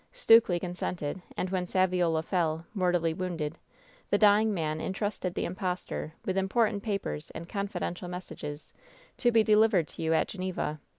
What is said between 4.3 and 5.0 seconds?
man